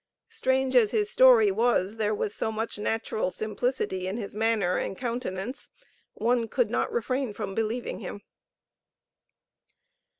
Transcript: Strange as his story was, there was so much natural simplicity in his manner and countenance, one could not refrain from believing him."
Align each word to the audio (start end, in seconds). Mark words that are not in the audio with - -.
Strange 0.29 0.75
as 0.75 0.89
his 0.89 1.11
story 1.11 1.51
was, 1.51 1.97
there 1.97 2.15
was 2.15 2.33
so 2.33 2.51
much 2.51 2.79
natural 2.79 3.29
simplicity 3.29 4.07
in 4.07 4.17
his 4.17 4.33
manner 4.33 4.77
and 4.77 4.97
countenance, 4.97 5.69
one 6.15 6.47
could 6.47 6.71
not 6.71 6.91
refrain 6.91 7.33
from 7.35 7.53
believing 7.53 7.99
him." 7.99 8.23